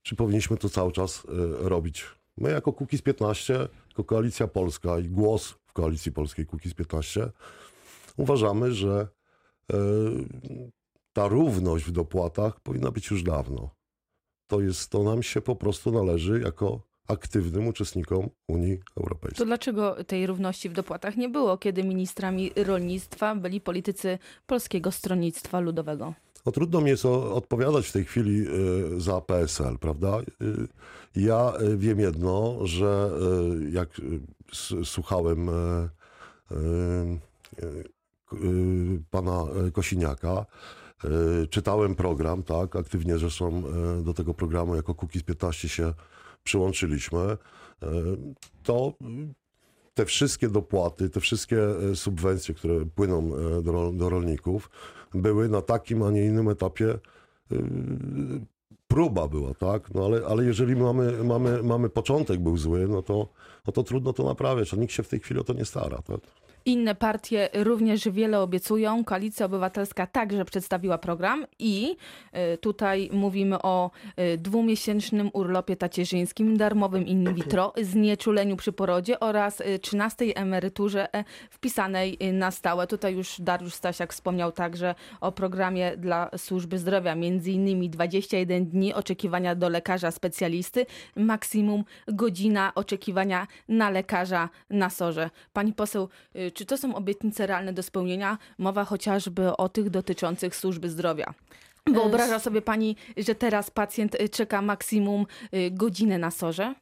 Czy 0.02 0.16
powinniśmy 0.16 0.56
to 0.56 0.68
cały 0.68 0.92
czas 0.92 1.24
y, 1.24 1.24
robić? 1.68 2.04
My 2.36 2.50
jako 2.50 2.72
Kukiz 2.72 3.02
15, 3.02 3.68
jako 3.88 4.04
Koalicja 4.04 4.46
Polska 4.46 4.98
i 4.98 5.04
głos 5.04 5.48
w 5.66 5.72
Koalicji 5.72 6.12
Polskiej 6.12 6.46
Kukiz 6.46 6.74
15 6.74 7.30
uważamy, 8.16 8.72
że 8.72 9.08
y, 9.72 9.76
ta 11.12 11.28
równość 11.28 11.84
w 11.84 11.90
dopłatach 11.90 12.60
powinna 12.60 12.90
być 12.90 13.10
już 13.10 13.22
dawno. 13.22 13.70
To 14.46 14.60
jest, 14.60 14.90
to 14.90 15.02
nam 15.02 15.22
się 15.22 15.40
po 15.40 15.56
prostu 15.56 15.92
należy 15.92 16.40
jako 16.40 16.80
aktywnym 17.08 17.66
uczestnikom 17.66 18.28
Unii 18.48 18.80
Europejskiej. 18.96 19.38
To 19.38 19.44
dlaczego 19.44 20.04
tej 20.04 20.26
równości 20.26 20.68
w 20.68 20.72
dopłatach 20.72 21.16
nie 21.16 21.28
było, 21.28 21.58
kiedy 21.58 21.84
ministrami 21.84 22.50
rolnictwa 22.56 23.34
byli 23.34 23.60
politycy 23.60 24.18
Polskiego 24.46 24.92
Stronnictwa 24.92 25.60
Ludowego? 25.60 26.14
No 26.46 26.52
trudno 26.52 26.80
mi 26.80 26.90
jest 26.90 27.04
odpowiadać 27.06 27.86
w 27.86 27.92
tej 27.92 28.04
chwili 28.04 28.46
y, 28.96 29.00
za 29.00 29.20
PSL, 29.20 29.78
prawda? 29.78 30.20
Y, 30.42 30.68
ja 31.16 31.52
y, 31.60 31.76
wiem 31.76 32.00
jedno, 32.00 32.58
że 32.62 33.10
jak 33.72 33.88
słuchałem 34.84 35.50
pana 39.10 39.44
Kosiniaka, 39.72 40.46
czytałem 41.50 41.94
program, 41.94 42.42
tak, 42.42 42.76
aktywnie 42.76 43.18
zresztą 43.18 43.62
do 44.02 44.14
tego 44.14 44.34
programu 44.34 44.76
jako 44.76 44.94
Kukiz 44.94 45.22
15 45.22 45.68
się 45.68 45.92
przyłączyliśmy, 46.44 47.36
to 48.62 48.92
te 49.94 50.04
wszystkie 50.04 50.48
dopłaty, 50.48 51.10
te 51.10 51.20
wszystkie 51.20 51.58
subwencje, 51.94 52.54
które 52.54 52.86
płyną 52.86 53.30
do, 53.62 53.92
do 53.92 54.08
rolników, 54.10 54.70
były 55.14 55.48
na 55.48 55.62
takim, 55.62 56.02
a 56.02 56.10
nie 56.10 56.24
innym 56.24 56.48
etapie 56.48 56.98
próba 58.88 59.28
była, 59.28 59.54
tak? 59.54 59.94
No 59.94 60.04
ale, 60.04 60.26
ale 60.26 60.44
jeżeli 60.44 60.76
mamy, 60.76 61.24
mamy, 61.24 61.62
mamy 61.62 61.88
początek 61.88 62.40
był 62.40 62.56
zły, 62.56 62.88
no 62.88 63.02
to, 63.02 63.28
no 63.66 63.72
to 63.72 63.82
trudno 63.82 64.12
to 64.12 64.24
naprawiać, 64.24 64.74
a 64.74 64.76
nikt 64.76 64.92
się 64.92 65.02
w 65.02 65.08
tej 65.08 65.20
chwili 65.20 65.40
o 65.40 65.44
to 65.44 65.52
nie 65.52 65.64
stara, 65.64 66.02
tak? 66.02 66.20
Inne 66.66 66.94
partie 66.94 67.48
również 67.54 68.08
wiele 68.08 68.40
obiecują. 68.40 69.04
Koalicja 69.04 69.46
Obywatelska 69.46 70.06
także 70.06 70.44
przedstawiła 70.44 70.98
program 70.98 71.46
i 71.58 71.96
y, 72.54 72.58
tutaj 72.58 73.10
mówimy 73.12 73.62
o 73.62 73.90
y, 74.34 74.38
dwumiesięcznym 74.38 75.30
urlopie 75.32 75.76
tacierzyńskim, 75.76 76.56
darmowym 76.56 77.06
in 77.06 77.34
vitro, 77.34 77.72
znieczuleniu 77.82 78.56
przy 78.56 78.72
porodzie 78.72 79.20
oraz 79.20 79.62
13 79.82 80.24
y, 80.24 80.34
emeryturze 80.34 81.14
e, 81.14 81.24
wpisanej 81.50 82.18
na 82.32 82.50
stałe. 82.50 82.86
Tutaj 82.86 83.14
już 83.14 83.40
Dariusz 83.40 83.74
Stasiak 83.74 84.12
wspomniał 84.12 84.52
także 84.52 84.94
o 85.20 85.32
programie 85.32 85.96
dla 85.96 86.30
służby 86.36 86.78
zdrowia, 86.78 87.14
między 87.14 87.50
innymi 87.50 87.90
21 87.90 88.66
dni 88.66 88.94
oczekiwania 88.94 89.54
do 89.54 89.68
lekarza 89.68 90.10
specjalisty, 90.10 90.86
maksimum 91.16 91.84
godzina 92.08 92.72
oczekiwania 92.74 93.46
na 93.68 93.90
lekarza 93.90 94.48
na 94.70 94.90
sorze. 94.90 95.30
Pani 95.52 95.72
poseł, 95.72 96.08
czy 96.54 96.66
to 96.66 96.76
są 96.76 96.94
obietnice 96.94 97.46
realne 97.46 97.72
do 97.72 97.82
spełnienia? 97.82 98.38
Mowa 98.58 98.84
chociażby 98.84 99.56
o 99.56 99.68
tych 99.68 99.90
dotyczących 99.90 100.56
służby 100.56 100.90
zdrowia. 100.90 101.34
Wyobraża 101.86 102.38
sobie 102.38 102.62
pani, 102.62 102.96
że 103.16 103.34
teraz 103.34 103.70
pacjent 103.70 104.14
y, 104.20 104.28
czeka 104.28 104.62
maksimum 104.62 105.26
y, 105.54 105.70
godzinę 105.70 106.18
na 106.18 106.30
sorze? 106.30 106.74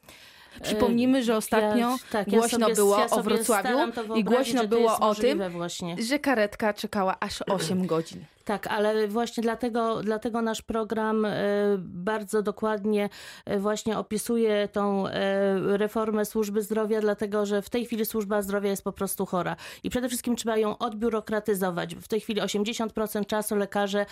Przypomnijmy, 0.62 1.23
że 1.23 1.37
ostatnio 1.37 1.91
ja, 1.91 1.97
tak, 2.11 2.29
głośno 2.29 2.59
ja 2.59 2.64
sobie, 2.64 2.75
było 2.75 2.99
ja 2.99 3.11
o 3.11 3.23
Wrocławiu 3.23 3.79
i 4.17 4.25
głośno 4.25 4.69
było 4.69 4.99
o 4.99 5.14
tym, 5.14 5.50
właśnie. 5.50 5.97
że 6.02 6.19
karetka 6.19 6.75
czekała 6.75 7.17
aż 7.21 7.43
8 7.43 7.87
godzin. 7.87 8.25
Tak, 8.45 8.67
ale 8.67 9.09
właśnie 9.09 9.43
dlatego, 9.43 10.03
dlatego 10.03 10.43
nasz 10.43 10.63
program 10.63 11.25
e, 11.25 11.33
bardzo 11.79 12.43
dokładnie 12.43 13.09
e, 13.45 13.59
właśnie 13.59 13.99
opisuje 13.99 14.69
tą 14.69 15.09
e, 15.09 15.77
reformę 15.77 16.25
służby 16.25 16.63
zdrowia, 16.63 17.01
dlatego 17.01 17.47
że 17.47 17.63
w 17.63 17.71
tej 17.71 17.87
chwili 17.87 18.07
służba 18.07 18.43
zdrowia 18.43 18.71
jest 18.71 18.85
po 18.85 18.93
prostu 18.93 19.27
chora 19.27 19.57
i 19.83 19.91
przede 19.91 20.09
wszystkim 20.09 20.37
trzeba 20.37 20.57
ją 20.57 20.79
odbiurokratyzować. 20.79 21.95
W 21.95 22.09
tej 22.09 22.21
chwili 22.21 22.41
80% 22.41 23.27
czasu 23.27 23.57
lekarze 23.57 24.07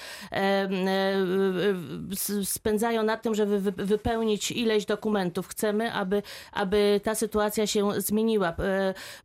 spędzają 2.45 3.03
na 3.03 3.17
tym, 3.17 3.35
żeby 3.35 3.61
wypełnić 3.61 4.51
ileś 4.51 4.85
dokumentów. 4.85 5.49
Chcemy, 5.49 5.93
aby, 5.93 6.23
aby 6.53 7.01
ta 7.05 7.15
sytuacja 7.15 7.67
się 7.67 8.01
zmieniła, 8.01 8.55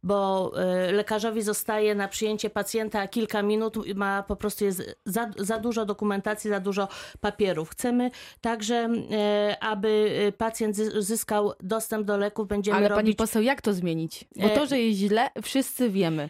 bo 0.03 0.51
lekarzowi 0.91 1.41
zostaje 1.41 1.95
na 1.95 2.07
przyjęcie 2.07 2.49
pacjenta 2.49 3.07
kilka 3.07 3.41
minut, 3.41 3.75
ma 3.95 4.23
po 4.23 4.35
prostu 4.35 4.65
jest 4.65 4.94
za, 5.05 5.31
za 5.37 5.59
dużo 5.59 5.85
dokumentacji, 5.85 6.49
za 6.49 6.59
dużo 6.59 6.87
papierów. 7.21 7.69
Chcemy 7.69 8.11
także, 8.41 8.89
e, 9.11 9.57
aby 9.59 10.11
pacjent 10.37 10.75
zyskał 10.75 11.53
dostęp 11.59 12.07
do 12.07 12.17
leków. 12.17 12.47
Będziemy 12.47 12.77
Ale 12.77 12.87
robić... 12.87 13.03
pani 13.03 13.15
poseł, 13.15 13.41
jak 13.41 13.61
to 13.61 13.73
zmienić? 13.73 14.25
Bo 14.35 14.49
to, 14.49 14.63
e, 14.63 14.67
że 14.67 14.79
jest 14.79 14.99
źle, 14.99 15.29
wszyscy 15.41 15.89
wiemy. 15.89 16.29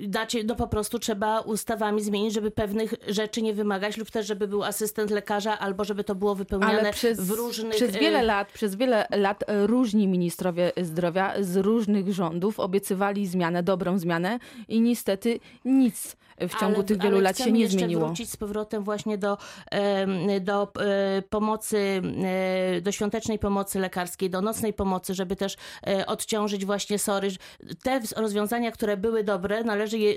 Dacie, 0.00 0.44
no 0.44 0.54
po 0.54 0.66
prostu 0.66 0.98
trzeba 0.98 1.40
ustawami 1.40 2.02
zmienić, 2.02 2.34
żeby 2.34 2.50
pewnych 2.50 2.94
rzeczy 3.08 3.42
nie 3.42 3.54
wymagać 3.54 3.96
lub 3.96 4.10
też, 4.10 4.26
żeby 4.26 4.48
był 4.48 4.64
asystent 4.64 5.10
lekarza 5.10 5.58
albo 5.58 5.84
żeby 5.84 6.04
to 6.04 6.14
było 6.14 6.34
wypełniane 6.34 6.92
przez, 6.92 7.20
w 7.20 7.30
różnych... 7.30 7.74
Przez 7.74 7.96
wiele 7.96 8.22
lat, 8.22 8.52
przez 8.52 8.76
wiele 8.76 9.06
lat 9.10 9.44
różni 9.48 10.08
ministrowie 10.08 10.72
zdrowia 10.82 11.34
z 11.40 11.56
różnych 11.56 12.12
rządów 12.12 12.60
obiecywali 12.60 13.26
zmianę, 13.26 13.62
dobrą 13.62 13.98
zmianę 13.98 14.38
i 14.68 14.80
niestety 14.80 15.40
nic 15.64 16.16
w 16.40 16.60
ciągu 16.60 16.76
ale, 16.76 16.84
tych 16.84 17.02
wielu 17.02 17.20
lat 17.20 17.38
się 17.38 17.52
nie 17.52 17.68
zmieniło. 17.68 17.95
Wrócić 17.98 18.30
z 18.30 18.36
powrotem 18.36 18.84
właśnie 18.84 19.18
do, 19.18 19.38
do 20.40 20.72
e, 20.80 21.22
pomocy, 21.22 22.02
e, 22.76 22.80
do 22.80 22.92
świątecznej 22.92 23.38
pomocy 23.38 23.78
lekarskiej, 23.78 24.30
do 24.30 24.40
nocnej 24.40 24.72
pomocy, 24.72 25.14
żeby 25.14 25.36
też 25.36 25.56
e, 25.86 26.06
odciążyć 26.06 26.64
właśnie 26.64 26.98
sory. 26.98 27.28
Te 27.82 28.00
rozwiązania, 28.16 28.70
które 28.70 28.96
były 28.96 29.24
dobre, 29.24 29.64
należy 29.64 29.98
je 29.98 30.14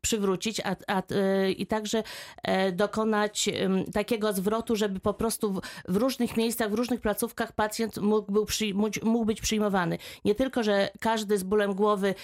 przywrócić 0.00 0.60
a, 0.60 0.76
a, 0.86 1.02
i 1.56 1.66
także 1.66 2.02
dokonać 2.72 3.48
takiego 3.92 4.32
zwrotu, 4.32 4.76
żeby 4.76 5.00
po 5.00 5.14
prostu 5.14 5.60
w, 5.88 5.96
różnych 5.96 6.36
miejscach, 6.36 6.70
w 6.70 6.74
różnych 6.74 7.00
placówkach 7.00 7.52
pacjent 7.52 7.98
mógł, 7.98 8.32
był 8.32 8.44
przy, 8.44 8.74
mógł 9.02 9.24
być 9.24 9.40
przyjmowany. 9.40 9.98
Nie 10.24 10.34
tylko, 10.34 10.62
że 10.62 10.90
każdy 11.00 11.38
z 11.38 11.42
bólem 11.42 11.74
głowy 11.74 12.14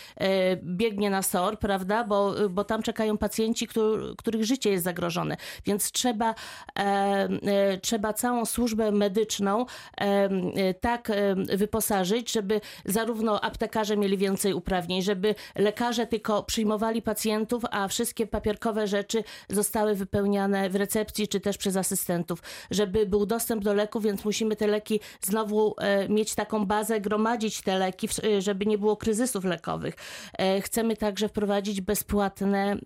biegnie 0.63 1.11
na 1.11 1.23
SOR, 1.23 1.59
prawda, 1.59 2.05
bo, 2.05 2.35
bo 2.51 2.65
tam 2.65 2.83
czekają 2.83 3.19
pacjenci, 3.19 3.69
których 4.17 4.45
życie 4.45 4.71
jest 4.71 4.85
zagrożone 4.85 4.96
zagrożone. 4.97 5.37
Więc 5.67 5.93
trzeba, 5.93 6.35
e, 6.79 6.83
e, 6.83 7.79
trzeba 7.79 8.13
całą 8.13 8.45
służbę 8.45 8.93
medyczną 8.93 9.67
e, 9.97 10.75
tak 10.75 11.13
wyposażyć, 11.57 12.33
żeby 12.33 12.61
zarówno 12.85 13.41
aptekarze 13.41 13.97
mieli 13.97 14.17
więcej 14.19 14.55
uprawnień, 14.55 15.03
żeby 15.03 15.35
lekarze 15.57 16.07
tylko 16.07 16.43
przyjmowali 16.43 17.03
pacjentów, 17.03 17.63
a 17.71 17.89
wszystkie 17.89 18.27
papierkowe 18.27 18.87
rzeczy 18.87 19.25
zostały 19.49 19.95
wypełniane 19.95 20.71
w 20.71 20.77
recepcji 20.77 21.29
czy 21.29 21.41
też 21.41 21.59
przez 21.59 21.77
asystentów, 21.77 22.43
żeby 22.71 23.07
był 23.07 23.27
dostęp 23.27 23.65
do 23.65 23.75
leków, 23.75 24.03
więc 24.03 24.25
musimy 24.25 24.57
te 24.57 24.67
leki 24.67 25.01
znowu 25.21 25.75
mieć 26.09 26.35
taką 26.35 26.67
bazę, 26.67 27.01
gromadzić 27.01 27.63
te 27.63 27.79
leki, 27.79 28.09
żeby 28.39 28.67
nie 28.67 28.79
było 28.79 28.97
kryzysów 28.97 29.45
lekowych. 29.45 29.95
Chcemy 30.63 30.97
także 30.97 31.29
wprowadzić 31.29 31.81
bezpłatne 31.81 32.77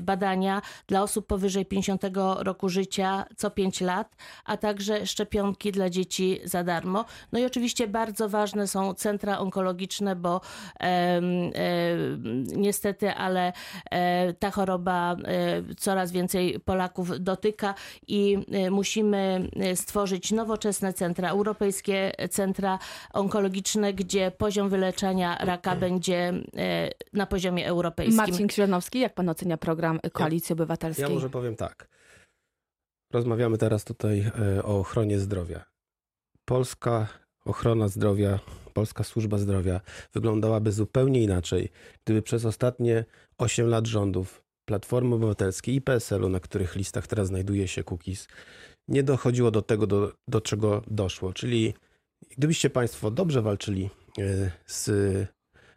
badania 0.00 0.62
dla 0.86 1.02
osób 1.02 1.26
powyżej 1.26 1.59
50 1.64 2.02
roku 2.38 2.68
życia 2.68 3.24
co 3.36 3.50
5 3.50 3.80
lat, 3.80 4.16
a 4.44 4.56
także 4.56 5.06
szczepionki 5.06 5.72
dla 5.72 5.90
dzieci 5.90 6.40
za 6.44 6.64
darmo. 6.64 7.04
No 7.32 7.38
i 7.38 7.44
oczywiście 7.44 7.86
bardzo 7.86 8.28
ważne 8.28 8.66
są 8.66 8.94
centra 8.94 9.38
onkologiczne, 9.38 10.16
bo 10.16 10.40
em, 10.80 11.24
em, 11.24 12.44
niestety, 12.56 13.10
ale 13.14 13.52
e, 13.90 14.32
ta 14.32 14.50
choroba 14.50 15.16
e, 15.24 15.74
coraz 15.74 16.12
więcej 16.12 16.60
Polaków 16.60 17.20
dotyka 17.20 17.74
i 18.08 18.38
e, 18.52 18.70
musimy 18.70 19.48
e, 19.56 19.76
stworzyć 19.76 20.32
nowoczesne 20.32 20.92
centra, 20.92 21.30
europejskie 21.30 22.12
centra 22.30 22.78
onkologiczne, 23.12 23.94
gdzie 23.94 24.30
poziom 24.30 24.68
wyleczenia 24.68 25.36
raka 25.40 25.76
będzie 25.76 26.32
e, 26.56 26.90
na 27.12 27.26
poziomie 27.26 27.66
europejskim. 27.66 28.16
Marcin 28.16 28.46
Krzyżanowski, 28.46 29.00
jak 29.00 29.14
pan 29.14 29.28
ocenia 29.28 29.56
program 29.56 30.00
Koalicji 30.12 30.52
Ja 30.52 30.54
Obywatelskiej? 30.54 31.14
może 31.14 31.30
powiem 31.30 31.49
tak. 31.56 31.88
Rozmawiamy 33.12 33.58
teraz 33.58 33.84
tutaj 33.84 34.20
e, 34.20 34.62
o 34.62 34.78
ochronie 34.78 35.18
zdrowia. 35.18 35.64
Polska 36.44 37.08
ochrona 37.44 37.88
zdrowia, 37.88 38.38
polska 38.74 39.04
służba 39.04 39.38
zdrowia 39.38 39.80
wyglądałaby 40.12 40.72
zupełnie 40.72 41.22
inaczej, 41.22 41.68
gdyby 42.04 42.22
przez 42.22 42.44
ostatnie 42.44 43.04
8 43.38 43.68
lat 43.68 43.86
rządów 43.86 44.42
Platformy 44.64 45.14
Obywatelskiej 45.14 45.74
i 45.74 45.80
PSL-u, 45.80 46.28
na 46.28 46.40
których 46.40 46.76
listach 46.76 47.06
teraz 47.06 47.28
znajduje 47.28 47.68
się 47.68 47.84
Kukiz, 47.84 48.28
nie 48.88 49.02
dochodziło 49.02 49.50
do 49.50 49.62
tego, 49.62 49.86
do, 49.86 50.12
do 50.28 50.40
czego 50.40 50.82
doszło. 50.86 51.32
Czyli 51.32 51.74
gdybyście 52.36 52.70
Państwo 52.70 53.10
dobrze 53.10 53.42
walczyli 53.42 53.90
e, 54.18 54.50
z 54.66 54.90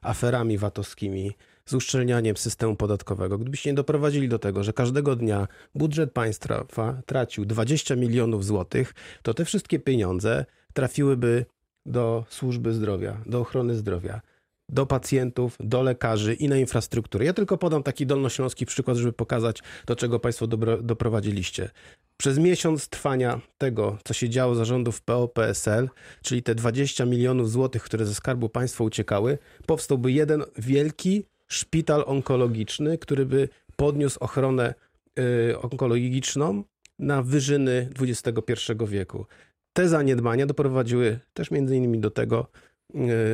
aferami 0.01 0.57
VAT-owskimi, 0.57 1.31
z 1.65 1.73
uszczelnianiem 1.73 2.37
systemu 2.37 2.75
podatkowego, 2.75 3.37
gdybyście 3.37 3.69
nie 3.69 3.73
doprowadzili 3.73 4.29
do 4.29 4.39
tego, 4.39 4.63
że 4.63 4.73
każdego 4.73 5.15
dnia 5.15 5.47
budżet 5.75 6.11
państwa 6.11 6.65
tracił 7.05 7.45
20 7.45 7.95
milionów 7.95 8.45
złotych, 8.45 8.93
to 9.21 9.33
te 9.33 9.45
wszystkie 9.45 9.79
pieniądze 9.79 10.45
trafiłyby 10.73 11.45
do 11.85 12.25
służby 12.29 12.73
zdrowia, 12.73 13.17
do 13.25 13.39
ochrony 13.39 13.75
zdrowia, 13.75 14.21
do 14.69 14.85
pacjentów, 14.85 15.57
do 15.59 15.81
lekarzy 15.81 16.33
i 16.33 16.47
na 16.49 16.57
infrastrukturę. 16.57 17.25
Ja 17.25 17.33
tylko 17.33 17.57
podam 17.57 17.83
taki 17.83 18.05
dolnośląski 18.05 18.65
przykład, 18.65 18.97
żeby 18.97 19.13
pokazać, 19.13 19.59
do 19.85 19.95
czego 19.95 20.19
Państwo 20.19 20.47
dobro, 20.47 20.81
doprowadziliście. 20.81 21.69
Przez 22.17 22.37
miesiąc 22.37 22.89
trwania 22.89 23.41
tego, 23.57 23.97
co 24.03 24.13
się 24.13 24.29
działo 24.29 24.55
zarządów 24.55 25.01
PO-PSL, 25.01 25.89
czyli 26.21 26.43
te 26.43 26.55
20 26.55 27.05
milionów 27.05 27.51
złotych, 27.51 27.83
które 27.83 28.05
ze 28.05 28.15
Skarbu 28.15 28.49
Państwa 28.49 28.83
uciekały, 28.83 29.37
powstałby 29.65 30.11
jeden 30.11 30.43
wielki 30.57 31.25
szpital 31.53 32.03
onkologiczny, 32.07 32.97
który 32.97 33.25
by 33.25 33.49
podniósł 33.75 34.17
ochronę 34.19 34.73
y, 35.19 35.59
onkologiczną 35.59 36.63
na 36.99 37.23
wyżyny 37.23 37.89
XXI 37.99 38.53
wieku. 38.87 39.25
Te 39.73 39.89
zaniedbania 39.89 40.45
doprowadziły 40.45 41.19
też 41.33 41.51
między 41.51 41.75
innymi 41.75 41.99
do 41.99 42.11
tego, 42.11 42.47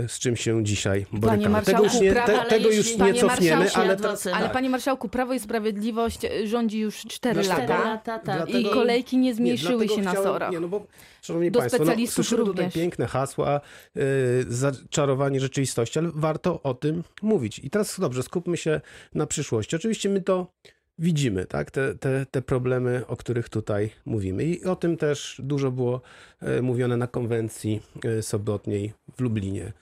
z 0.07 0.19
czym 0.19 0.35
się 0.35 0.63
dzisiaj 0.63 1.05
borykamy. 1.11 1.61
Tego 1.61 1.83
już 1.83 1.99
nie, 2.01 2.13
te, 2.13 2.23
ale 2.39 2.49
tego 2.49 2.69
już 2.69 2.91
nie 2.91 2.97
Panie 2.97 3.21
cofniemy, 3.21 3.59
marszałku, 3.59 3.89
ale, 4.33 4.43
tak. 4.43 4.51
panie 4.53 4.69
marszałku, 4.69 5.09
Prawo 5.09 5.33
i 5.33 5.39
Sprawiedliwość 5.39 6.25
e, 6.25 6.47
rządzi 6.47 6.79
już 6.79 6.97
4 7.07 7.41
Dlatego- 7.43 7.73
lata. 7.73 7.89
lata, 7.89 8.19
tak. 8.19 8.49
I 8.49 8.51
Dlatego- 8.51 8.69
kolejki 8.73 9.17
nie 9.17 9.35
zmniejszyły 9.35 9.85
dlatego 9.85 9.95
się 9.95 10.01
na 10.01 10.11
chciałem- 10.11 10.27
SOR-ach. 10.29 10.51
Nie, 10.51 10.59
no 10.59 10.67
bo, 10.67 10.85
szanowni 11.21 11.51
Do 11.51 11.59
Państwo, 11.59 11.77
no, 11.77 11.85
specjalistów 11.85 12.15
słyszymy 12.15 12.45
tutaj 12.45 12.65
również. 12.65 12.73
piękne 12.73 13.07
hasła, 13.07 13.61
yy, 13.95 14.03
zaczarowanie 14.47 15.39
rzeczywistości, 15.39 15.99
ale 15.99 16.11
warto 16.15 16.61
o 16.63 16.73
tym 16.73 17.03
mówić. 17.21 17.59
I 17.59 17.69
teraz 17.69 17.99
dobrze, 17.99 18.23
skupmy 18.23 18.57
się 18.57 18.81
na 19.13 19.27
przyszłości. 19.27 19.75
Oczywiście 19.75 20.09
my 20.09 20.21
to 20.21 20.51
widzimy, 20.99 21.45
tak? 21.45 21.71
Te, 21.71 21.95
te, 21.95 22.25
te 22.31 22.41
problemy, 22.41 23.03
o 23.07 23.15
których 23.17 23.49
tutaj 23.49 23.89
mówimy. 24.05 24.43
I 24.45 24.65
o 24.65 24.75
tym 24.75 24.97
też 24.97 25.41
dużo 25.43 25.71
było 25.71 26.01
e, 26.41 26.61
mówione 26.61 26.97
na 26.97 27.07
konwencji 27.07 27.81
e, 28.05 28.21
sobotniej 28.21 28.93
w 29.19 29.21
Lublinie. 29.21 29.73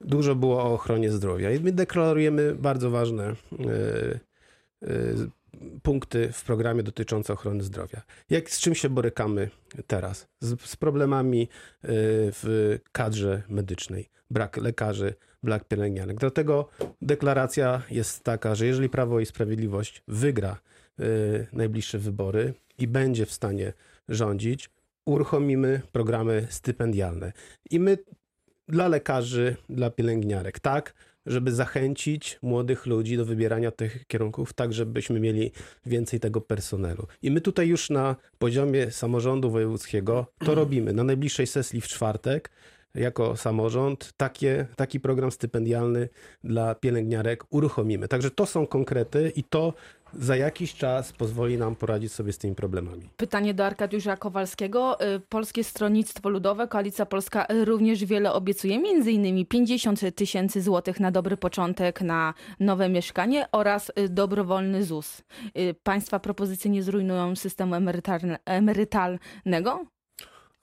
Dużo 0.00 0.34
było 0.34 0.62
o 0.62 0.74
ochronie 0.74 1.10
zdrowia. 1.10 1.50
I 1.50 1.60
my 1.60 1.72
deklarujemy 1.72 2.54
bardzo 2.54 2.90
ważne 2.90 3.24
e, 3.24 3.34
e, 4.82 4.88
punkty 5.82 6.32
w 6.32 6.44
programie 6.44 6.82
dotyczące 6.82 7.32
ochrony 7.32 7.62
zdrowia. 7.62 8.02
Jak, 8.30 8.50
z 8.50 8.60
czym 8.60 8.74
się 8.74 8.88
borykamy 8.88 9.50
teraz? 9.86 10.28
Z, 10.40 10.60
z 10.60 10.76
problemami 10.76 11.42
y, 11.42 11.48
w 12.32 12.78
kadrze 12.92 13.42
medycznej. 13.48 14.08
Brak 14.30 14.56
lekarzy, 14.56 15.14
brak 15.42 15.64
pielęgniarek. 15.68 16.18
Dlatego 16.18 16.68
deklaracja 17.02 17.82
jest 17.90 18.24
taka, 18.24 18.54
że 18.54 18.66
jeżeli 18.66 18.88
Prawo 18.88 19.20
i 19.20 19.26
Sprawiedliwość 19.26 20.02
wygra 20.08 20.58
najbliższe 21.52 21.98
wybory 21.98 22.54
i 22.78 22.88
będzie 22.88 23.26
w 23.26 23.32
stanie 23.32 23.72
rządzić, 24.08 24.70
uruchomimy 25.04 25.80
programy 25.92 26.46
stypendialne. 26.50 27.32
I 27.70 27.80
my 27.80 27.98
dla 28.68 28.88
lekarzy, 28.88 29.56
dla 29.68 29.90
pielęgniarek, 29.90 30.60
tak, 30.60 30.94
żeby 31.26 31.52
zachęcić 31.52 32.38
młodych 32.42 32.86
ludzi 32.86 33.16
do 33.16 33.24
wybierania 33.24 33.70
tych 33.70 34.06
kierunków, 34.06 34.52
tak 34.52 34.72
żebyśmy 34.72 35.20
mieli 35.20 35.52
więcej 35.86 36.20
tego 36.20 36.40
personelu. 36.40 37.06
I 37.22 37.30
my 37.30 37.40
tutaj 37.40 37.68
już 37.68 37.90
na 37.90 38.16
poziomie 38.38 38.90
samorządu 38.90 39.50
wojewódzkiego 39.50 40.26
to 40.38 40.54
robimy. 40.54 40.92
Na 40.92 41.04
najbliższej 41.04 41.46
sesji 41.46 41.80
w 41.80 41.88
czwartek 41.88 42.50
jako 42.96 43.36
samorząd 43.36 44.12
takie, 44.16 44.66
taki 44.76 45.00
program 45.00 45.30
stypendialny 45.30 46.08
dla 46.44 46.74
pielęgniarek 46.74 47.44
uruchomimy. 47.50 48.08
Także 48.08 48.30
to 48.30 48.46
są 48.46 48.66
konkrety 48.66 49.32
i 49.36 49.44
to 49.44 49.74
za 50.12 50.36
jakiś 50.36 50.74
czas 50.74 51.12
pozwoli 51.12 51.58
nam 51.58 51.76
poradzić 51.76 52.12
sobie 52.12 52.32
z 52.32 52.38
tymi 52.38 52.54
problemami. 52.54 53.08
Pytanie 53.16 53.54
do 53.54 53.66
Arkadiusza 53.66 54.16
Kowalskiego. 54.16 55.00
Y, 55.16 55.20
Polskie 55.20 55.64
Stronnictwo 55.64 56.28
Ludowe, 56.28 56.68
Koalicja 56.68 57.06
Polska 57.06 57.46
y, 57.52 57.64
również 57.64 58.04
wiele 58.04 58.32
obiecuje, 58.32 58.78
między 58.78 59.12
innymi 59.12 59.46
50 59.46 60.00
tysięcy 60.14 60.62
złotych 60.62 61.00
na 61.00 61.10
dobry 61.10 61.36
początek, 61.36 62.00
na 62.00 62.34
nowe 62.60 62.88
mieszkanie 62.88 63.46
oraz 63.52 63.92
y, 63.98 64.08
dobrowolny 64.08 64.84
ZUS. 64.84 65.22
Państwa 65.82 66.18
propozycje 66.18 66.70
nie 66.70 66.82
zrujnują 66.82 67.36
systemu 67.36 67.74
emerytalne- 67.74 68.38
emerytalnego? 68.44 69.84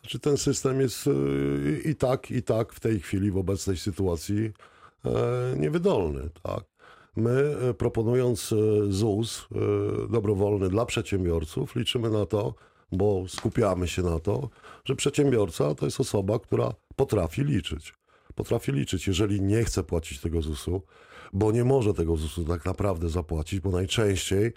Znaczy 0.01 0.19
ten 0.19 0.37
system 0.37 0.81
jest 0.81 1.09
i 1.85 1.95
tak, 1.95 2.31
i 2.31 2.43
tak 2.43 2.73
w 2.73 2.79
tej 2.79 2.99
chwili, 2.99 3.31
w 3.31 3.37
obecnej 3.37 3.77
sytuacji 3.77 4.51
e, 5.05 5.11
niewydolny. 5.57 6.29
Tak? 6.43 6.63
My 7.15 7.55
e, 7.69 7.73
proponując 7.73 8.53
e, 8.53 8.55
ZUS 8.91 9.47
e, 9.51 9.57
dobrowolny 10.11 10.69
dla 10.69 10.85
przedsiębiorców, 10.85 11.75
liczymy 11.75 12.09
na 12.09 12.25
to, 12.25 12.55
bo 12.91 13.23
skupiamy 13.27 13.87
się 13.87 14.01
na 14.01 14.19
to, 14.19 14.49
że 14.85 14.95
przedsiębiorca 14.95 15.75
to 15.75 15.85
jest 15.85 15.99
osoba, 15.99 16.39
która 16.39 16.73
potrafi 16.95 17.43
liczyć. 17.43 17.93
Potrafi 18.35 18.71
liczyć, 18.71 19.07
jeżeli 19.07 19.41
nie 19.41 19.63
chce 19.63 19.83
płacić 19.83 20.21
tego 20.21 20.41
ZUS-u, 20.41 20.81
bo 21.33 21.51
nie 21.51 21.63
może 21.63 21.93
tego 21.93 22.15
ZUS-u 22.15 22.45
tak 22.45 22.65
naprawdę 22.65 23.09
zapłacić, 23.09 23.59
bo 23.59 23.71
najczęściej 23.71 24.51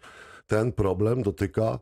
ten 0.47 0.73
problem 0.73 1.23
dotyka 1.23 1.79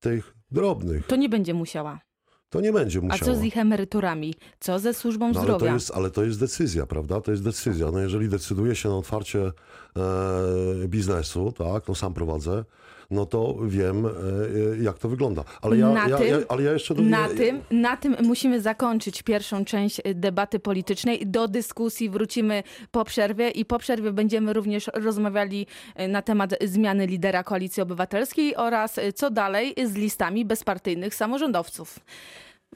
tych 0.00 0.34
drobnych. 0.50 1.06
To 1.06 1.16
nie 1.16 1.28
będzie 1.28 1.54
musiała. 1.54 2.07
To 2.50 2.60
nie 2.60 2.72
będzie 2.72 2.98
A 2.98 3.02
musiała. 3.02 3.18
co 3.32 3.36
z 3.40 3.42
ich 3.44 3.56
emeryturami? 3.56 4.34
Co 4.60 4.78
ze 4.78 4.94
służbą 4.94 5.32
No, 5.32 5.40
ale, 5.40 5.48
to 5.48 5.54
zdrowia? 5.56 5.74
jest, 5.74 5.90
ale 5.94 6.10
to 6.10 6.24
jest 6.24 6.40
decyzja, 6.40 6.86
prawda? 6.86 7.20
To 7.20 7.30
jest 7.30 7.42
decyzja. 7.44 7.90
No 7.90 7.98
jeżeli 7.98 8.28
decyduje 8.28 8.74
się 8.74 8.88
na 8.88 8.96
otwarcie 8.96 9.52
e, 9.96 10.88
biznesu, 10.88 11.52
tak, 11.58 11.88
no 11.88 11.94
sam 11.94 12.14
prowadzę, 12.14 12.64
no 13.10 13.26
to 13.26 13.56
wiem, 13.66 14.06
e, 14.06 14.08
e, 14.10 14.12
jak 14.82 14.98
to 14.98 15.08
wygląda. 15.08 15.44
Ale 15.62 15.76
ja, 15.76 15.88
Na 15.88 16.08
ja, 16.08 16.18
tym- 16.18 16.26
ja, 16.28 16.36
ale 16.48 16.62
ja 16.62 16.72
jeszcze... 16.72 16.94
do- 16.94 17.02
Na 17.02 17.28
tym, 17.28 17.60
na 17.70 17.96
tym 17.96 18.16
musimy 18.22 18.60
zakończyć 18.60 19.22
pierwszą 19.22 19.64
część 19.64 20.00
y, 20.06 20.14
debaty 20.14 20.58
politycznej. 20.58 21.26
Do 21.26 21.48
dyskusji 21.48 22.10
wrócimy 22.10 22.62
po 22.90 23.04
przerwie 23.04 23.50
i 23.50 23.64
po 23.64 23.78
przerwie 23.78 24.12
będziemy 24.12 24.52
również 24.52 24.90
rozmawiali 24.94 25.66
na 26.08 26.22
temat 26.22 26.54
zmiany 26.64 27.06
lidera 27.06 27.44
Koalicji 27.44 27.82
Obywatelskiej 27.82 28.56
oraz 28.56 28.96
co 29.14 29.30
dalej 29.30 29.74
z 29.84 29.94
listami 29.94 30.44
bezpartyjnych 30.44 31.14
samorządowców. 31.14 31.98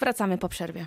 Wracamy 0.01 0.38
po 0.38 0.49
przerwie. 0.49 0.87